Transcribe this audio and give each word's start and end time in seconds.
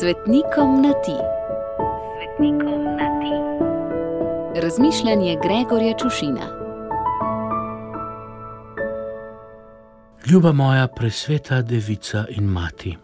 Svetnikom 0.00 0.82
na 0.82 0.92
ti. 0.92 1.16
Svetnikom 2.16 2.84
na 2.84 3.08
ti. 3.20 3.34
Razmišljanje 4.60 5.36
Gregorja 5.42 5.94
Čušina. 5.98 6.46
Ljuba 10.26 10.52
moja 10.52 10.86
presveta 10.86 11.62
devica 11.62 12.24
in 12.30 12.44
mati. 12.44 12.96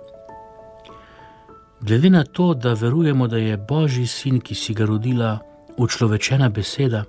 Glede 1.80 2.10
na 2.10 2.24
to, 2.24 2.54
da 2.54 2.72
verujemo, 2.72 3.27
da 3.27 3.36
je 3.36 3.56
Božji 3.56 4.06
sin, 4.06 4.40
ki 4.40 4.54
si 4.54 4.74
ga 4.74 4.84
rodila, 4.84 5.38
učlovečena 5.77 6.48
beseda, 6.48 7.04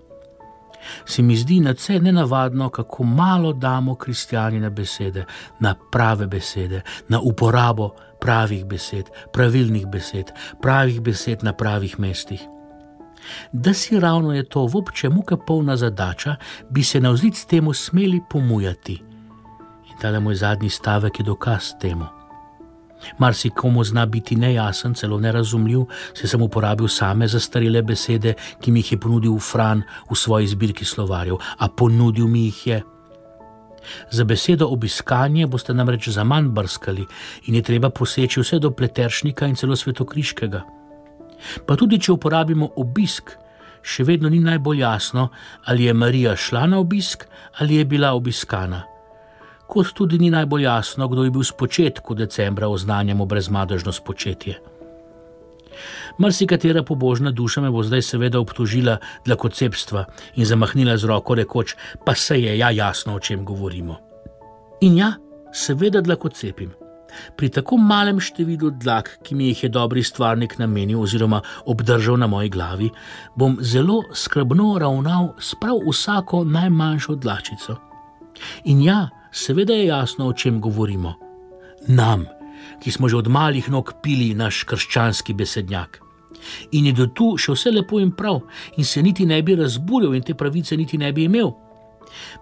se 1.06 1.22
mi 1.22 1.36
zdi 1.36 1.60
na 1.60 1.72
vse 1.72 2.00
nenavadno, 2.00 2.70
kako 2.70 3.04
malo 3.04 3.54
damo 3.54 3.96
kristijani 3.96 4.60
na 4.60 4.70
besede, 4.70 5.26
na 5.60 5.76
prave 5.92 6.28
besede, 6.28 6.82
na 7.08 7.20
uporabo 7.22 7.90
pravih 8.24 8.64
besed, 8.66 9.12
pravilnih 9.36 9.88
besed, 9.92 10.32
pravih 10.64 11.02
besed 11.04 11.44
na 11.44 11.52
pravih 11.54 12.00
mestih. 12.00 12.40
Da 13.52 13.74
si 13.74 14.00
ravno 14.00 14.34
je 14.34 14.44
to 14.50 14.66
v 14.68 14.80
obče 14.80 15.10
muka 15.10 15.38
polna 15.38 15.76
zadača, 15.78 16.36
bi 16.70 16.84
se 16.84 17.00
na 17.00 17.12
vzlic 17.12 17.46
temu 17.46 17.74
smeli 17.74 18.22
pomujati. 18.30 19.00
In 19.92 19.96
ta 20.02 20.20
moj 20.20 20.36
zadnji 20.36 20.70
stavek 20.70 21.20
je 21.20 21.24
dokaz 21.24 21.76
temu. 21.80 22.06
Mar 23.20 23.36
si 23.36 23.50
komu 23.50 23.84
zna 23.84 24.06
biti 24.06 24.36
nejasen, 24.36 24.94
celo 24.94 25.20
nerazumljiv, 25.20 25.84
se 26.14 26.28
sem 26.28 26.42
uporabil 26.42 26.88
same 26.88 27.28
zastarele 27.28 27.82
besede, 27.82 28.34
ki 28.62 28.72
mi 28.72 28.80
jih 28.80 28.92
je 28.92 29.00
ponudil 29.00 29.40
Fran 29.40 29.84
v 30.12 30.16
svoji 30.16 30.48
zbirki 30.48 30.86
slovarjev, 30.86 31.38
a 31.58 31.68
ponudil 31.68 32.28
mi 32.28 32.46
jih 32.46 32.68
je. 32.68 32.93
Za 34.12 34.24
besedo 34.24 34.68
obiskanje 34.68 35.48
boste 35.48 35.74
namreč 35.74 36.10
za 36.10 36.24
manj 36.24 36.50
brskali 36.50 37.06
in 37.48 37.56
je 37.56 37.62
treba 37.62 37.90
poseči 37.90 38.42
vse 38.42 38.60
do 38.60 38.72
pleteršnika 38.72 39.48
in 39.48 39.56
celo 39.56 39.76
svetokriškega. 39.76 40.64
Pa 41.66 41.76
tudi, 41.76 42.00
če 42.00 42.12
uporabimo 42.12 42.70
obisk, 42.76 43.36
še 43.84 44.04
vedno 44.08 44.30
ni 44.30 44.40
najbolj 44.40 44.80
jasno, 44.80 45.30
ali 45.66 45.86
je 45.86 45.94
Marija 45.94 46.36
šla 46.36 46.68
na 46.68 46.80
obisk 46.80 47.28
ali 47.60 47.76
je 47.76 47.86
bila 47.86 48.14
obiskana 48.14 48.84
kot 49.74 49.94
tudi 49.98 50.20
ni 50.20 50.30
najbolj 50.30 50.64
jasno, 50.64 51.08
kdo 51.08 51.24
je 51.24 51.32
bil 51.32 51.44
spočet, 51.44 52.00
ko 52.00 52.14
decembra 52.14 52.68
oznanjamo 52.70 53.26
brezmadežno 53.26 53.92
spočetje. 53.92 54.60
Marsikatera 56.18 56.84
pobožna 56.84 57.32
duša 57.32 57.62
me 57.62 57.72
bo 57.72 57.84
zdaj 57.84 58.02
seveda 58.02 58.40
obtožila 58.40 58.98
dlakocepstva 59.26 60.06
in 60.36 60.46
zamahnila 60.46 60.98
z 60.98 61.10
roko, 61.10 61.36
rekoč: 61.36 61.76
Pa 62.06 62.16
se 62.16 62.42
je 62.42 62.58
ja 62.58 62.70
jasno, 62.70 63.16
o 63.16 63.20
čem 63.20 63.46
govorimo. 63.46 63.98
In 64.82 64.98
ja, 64.98 65.14
seveda 65.54 66.02
dlakocepim. 66.02 66.74
Pri 67.38 67.50
tako 67.54 67.78
malem 67.78 68.20
številu 68.20 68.72
dlak, 68.82 69.20
ki 69.24 69.36
mi 69.38 69.52
jih 69.52 69.64
je 69.64 69.70
dobri 69.70 70.04
stvarnik 70.04 70.58
namenil 70.58 71.02
oziroma 71.02 71.42
obdržal 71.70 72.18
na 72.18 72.28
moji 72.28 72.50
glavi, 72.50 72.90
bom 73.36 73.58
zelo 73.62 74.02
skrbno 74.14 74.78
ravnal 74.82 75.34
s 75.40 75.54
prav 75.62 75.82
vsako 75.86 76.44
najmanjšo 76.44 77.16
dlačico. 77.16 77.78
In 78.66 78.82
ja, 78.82 79.10
seveda 79.32 79.74
je 79.74 79.86
jasno, 79.86 80.28
o 80.28 80.34
čem 80.34 80.62
govorimo. 80.62 81.14
Nam, 81.88 82.26
ki 82.84 82.92
smo 82.92 83.10
že 83.10 83.18
od 83.18 83.28
malih 83.28 83.70
nog 83.70 83.94
pili 84.02 84.34
naš 84.34 84.64
krščanski 84.64 85.34
besednjak. 85.34 86.00
In 86.72 86.86
je 86.86 86.94
do 86.94 87.08
tu 87.08 87.38
še 87.38 87.56
vse 87.56 87.72
lepo 87.72 88.00
in 88.00 88.12
prav, 88.12 88.42
in 88.78 88.86
se 88.86 89.02
niti 89.02 89.26
ne 89.26 89.42
bi 89.42 89.56
razburil, 89.56 90.14
in 90.14 90.24
te 90.24 90.34
pravice 90.34 90.78
niti 90.78 90.98
ne 90.98 91.12
bi 91.14 91.24
imel. 91.24 91.54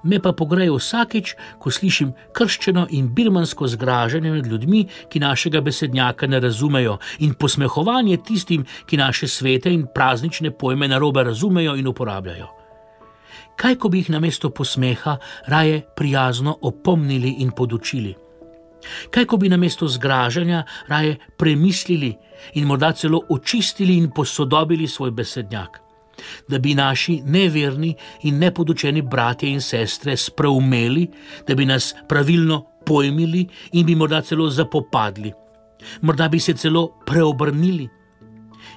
Me 0.03 0.19
pa 0.19 0.33
pogrejo 0.33 0.75
vsakeč, 0.79 1.35
ko 1.61 1.71
slišim 1.71 2.11
krščeno 2.35 2.87
in 2.97 3.11
birmansko 3.15 3.69
zgražanje 3.71 4.31
nad 4.33 4.47
ljudmi, 4.47 4.87
ki 5.09 5.21
našega 5.21 5.61
besednjaka 5.61 6.27
ne 6.27 6.39
razumejo, 6.39 6.97
in 7.19 7.37
posmehovanje 7.37 8.17
tistim, 8.25 8.65
ki 8.85 8.97
naše 8.97 9.27
svete 9.27 9.71
in 9.71 9.85
praznične 9.95 10.51
pojme 10.51 10.89
narobe 10.91 11.23
razumejo 11.23 11.77
in 11.77 11.87
uporabljajo 11.87 12.49
kaj 13.61 13.75
ko 13.77 13.89
bi 13.89 14.01
jih 14.01 14.09
na 14.09 14.19
mesto 14.19 14.49
posmeha 14.49 15.17
raje 15.47 15.81
prijazno 15.95 16.57
opomnili 16.61 17.35
in 17.39 17.51
podučili. 17.51 18.15
Kaj 19.11 19.25
ko 19.25 19.37
bi 19.37 19.49
na 19.49 19.57
mesto 19.57 19.87
zgražanja 19.87 20.63
raje 20.87 21.17
premislili 21.37 22.15
in 22.53 22.65
morda 22.65 22.91
celo 22.91 23.21
očistili 23.29 23.97
in 23.97 24.09
posodobili 24.15 24.87
svoj 24.87 25.11
besednjak, 25.11 25.79
da 26.47 26.59
bi 26.59 26.75
naši 26.75 27.21
neverni 27.25 27.95
in 28.23 28.37
nepodučeni 28.39 29.01
bratje 29.01 29.49
in 29.49 29.61
sestre 29.61 30.17
spreumeli, 30.17 31.07
da 31.47 31.55
bi 31.55 31.65
nas 31.65 31.93
pravilno 32.09 32.65
pojmili 32.85 33.47
in 33.71 33.85
bi 33.85 33.95
morda 33.95 34.21
celo 34.21 34.49
zapopadli, 34.49 35.33
morda 36.01 36.27
bi 36.27 36.39
se 36.39 36.53
celo 36.53 36.87
preobrnili. 37.05 37.89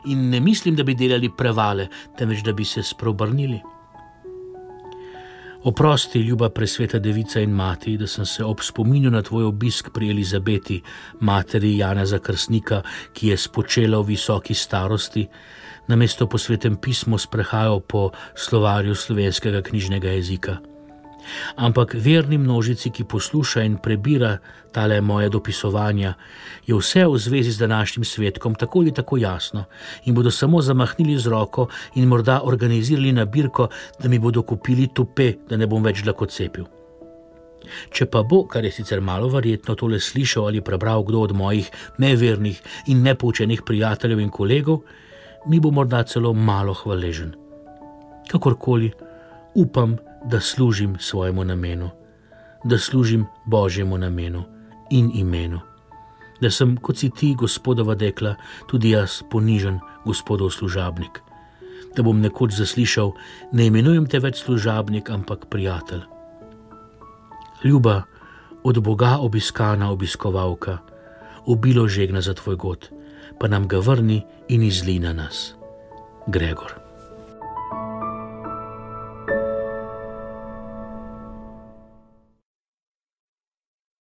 In 0.06 0.30
ne 0.30 0.40
mislim, 0.40 0.76
da 0.76 0.82
bi 0.82 0.94
delali 0.94 1.30
prevale, 1.36 1.88
temveč 2.18 2.42
da 2.44 2.52
bi 2.52 2.64
se 2.64 2.82
spreobrnili. 2.82 3.60
Oprosti, 5.64 6.20
ljuba 6.20 6.50
presveta 6.50 6.98
devica 6.98 7.40
in 7.40 7.50
mati, 7.50 7.96
da 7.96 8.06
sem 8.06 8.26
se 8.26 8.44
ob 8.44 8.60
spominju 8.60 9.10
na 9.10 9.22
tvoj 9.22 9.44
obisk 9.44 9.88
pri 9.94 10.10
Elizabeti, 10.10 10.82
materi 11.20 11.78
Jana 11.78 12.04
Zakrstnika, 12.06 12.82
ki 13.12 13.28
je 13.28 13.36
spočela 13.36 14.02
v 14.02 14.12
visoki 14.12 14.54
starosti, 14.54 15.24
na 15.88 15.96
mesto 15.96 16.28
po 16.28 16.38
svetem 16.38 16.76
pismu 16.76 17.18
sprehajal 17.18 17.80
po 17.80 18.10
slovarju 18.36 18.94
slovenskega 18.94 19.62
knjižnega 19.64 20.12
jezika. 20.20 20.58
Ampak 21.56 21.94
verni 21.94 22.38
množici, 22.38 22.90
ki 22.90 23.04
posluša 23.04 23.62
in 23.62 23.76
prebira 23.76 24.38
tale 24.72 25.00
moje 25.00 25.28
dopisovanja, 25.28 26.14
je 26.66 26.74
vse 26.74 27.06
v 27.06 27.18
zvezi 27.18 27.50
z 27.52 27.58
današnjim 27.58 28.04
svetkom 28.04 28.54
tako 28.54 28.78
ali 28.78 28.92
tako 28.94 29.16
jasno 29.16 29.64
in 30.04 30.14
bodo 30.14 30.30
samo 30.30 30.62
zamahnili 30.62 31.18
z 31.18 31.26
roko 31.26 31.68
in 31.94 32.08
morda 32.08 32.40
organizirali 32.44 33.12
nabirko, 33.12 33.68
da 33.98 34.08
mi 34.08 34.18
bodo 34.18 34.42
kupili 34.42 34.88
tupe, 34.94 35.32
da 35.48 35.56
ne 35.56 35.66
bom 35.66 35.82
več 35.82 36.04
lahko 36.04 36.26
cepil. 36.26 36.64
Če 37.90 38.06
pa 38.06 38.22
bo, 38.22 38.42
kar 38.48 38.64
je 38.64 38.72
sicer 38.72 39.00
malo 39.00 39.28
verjetno, 39.32 39.74
tole 39.74 40.00
slišal 40.00 40.50
ali 40.50 40.60
prebral 40.60 41.04
kdo 41.04 41.24
od 41.24 41.32
mojih 41.36 41.70
nevernih 41.98 42.60
in 42.92 43.02
nepoučenih 43.02 43.62
prijateljev 43.62 44.20
in 44.20 44.30
kolegov, 44.30 44.82
mi 45.48 45.60
bo 45.60 45.70
morda 45.70 46.02
celo 46.04 46.32
malo 46.32 46.74
hvaležen. 46.74 47.34
Kakorkoli, 48.30 48.92
upam, 49.54 49.96
da 50.24 50.40
služim 50.40 50.96
svojemu 51.00 51.44
namenu, 51.44 51.90
da 52.64 52.78
služim 52.78 53.26
Božjemu 53.44 53.98
namenu 53.98 54.44
in 54.90 55.10
imenu. 55.14 55.60
Da 56.40 56.50
sem, 56.50 56.76
kot 56.76 56.98
si 56.98 57.10
ti, 57.10 57.34
gospodova 57.38 57.94
dekla, 57.94 58.34
tudi 58.66 58.90
jaz 58.90 59.22
ponižen, 59.30 59.78
gospodov 60.04 60.50
služabnik. 60.50 61.20
Da 61.96 62.02
bom 62.02 62.20
nekoč 62.20 62.56
zaslišal, 62.58 63.12
ne 63.52 63.66
imenujem 63.66 64.06
te 64.06 64.18
več 64.18 64.42
služabnik, 64.42 65.10
ampak 65.10 65.46
prijatelj. 65.50 66.02
Ljuba, 67.64 68.02
od 68.64 68.82
Boga 68.82 69.16
obiskana 69.20 69.90
obiskovalka, 69.92 70.78
obilo 71.46 71.88
žegna 71.88 72.20
za 72.20 72.34
tvoj 72.34 72.56
god, 72.56 72.88
pa 73.40 73.48
nam 73.48 73.68
ga 73.68 73.78
vrni 73.78 74.22
in 74.48 74.62
izli 74.62 74.98
na 74.98 75.12
nas. 75.12 75.54
Gregor. 76.26 76.83